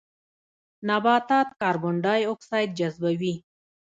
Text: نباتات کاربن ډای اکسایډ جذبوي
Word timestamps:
نباتات 0.87 1.47
کاربن 1.59 1.95
ډای 2.05 2.21
اکسایډ 2.33 2.69
جذبوي 2.79 3.33